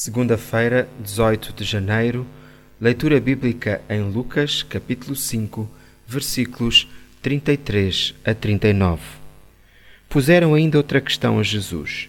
[0.00, 2.24] Segunda-feira, 18 de janeiro,
[2.80, 5.68] leitura bíblica em Lucas, capítulo 5,
[6.06, 6.86] versículos
[7.20, 9.02] 33 a 39.
[10.08, 12.08] Puseram ainda outra questão a Jesus.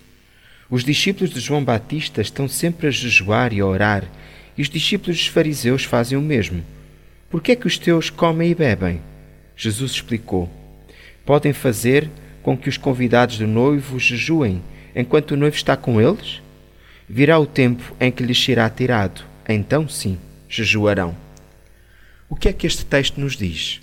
[0.70, 4.08] Os discípulos de João Batista estão sempre a jejuar e a orar,
[4.56, 6.64] e os discípulos dos fariseus fazem o mesmo.
[7.28, 9.02] Por que é que os teus comem e bebem?
[9.58, 10.48] Jesus explicou:
[11.26, 12.08] Podem fazer
[12.44, 14.62] com que os convidados do noivo jejuem
[14.96, 16.40] enquanto o noivo está com eles?
[17.12, 20.16] Virá o tempo em que lhes será tirado, então sim,
[20.48, 21.18] jejuarão.
[22.30, 23.82] O que é que este texto nos diz?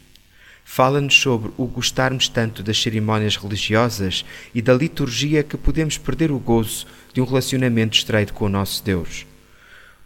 [0.65, 6.39] Fala-nos sobre o gostarmos tanto das cerimónias religiosas e da liturgia que podemos perder o
[6.39, 9.27] gozo de um relacionamento estreito com o nosso Deus.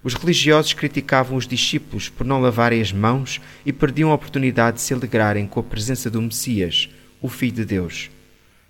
[0.02, 4.82] Os religiosos criticavam os discípulos por não lavarem as mãos e perdiam a oportunidade de
[4.82, 6.88] se alegrarem com a presença do Messias,
[7.21, 8.09] o Filho de Deus.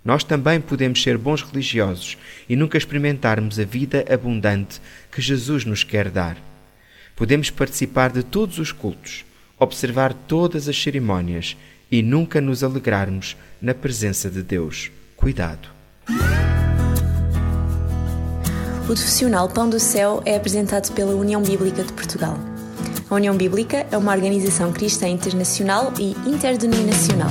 [0.04, 2.16] Nós também podemos ser bons religiosos
[2.48, 4.80] e nunca experimentarmos a vida abundante
[5.12, 6.36] que Jesus nos quer dar.
[7.14, 9.24] Podemos participar de todos os cultos,
[9.58, 11.56] observar todas as cerimónias
[11.90, 14.90] e nunca nos alegrarmos na presença de Deus.
[15.16, 15.68] Cuidado!
[18.82, 22.38] O profissional Pão do Céu é apresentado pela União Bíblica de Portugal.
[23.08, 27.30] A União Bíblica é uma organização cristã internacional e interdenominacional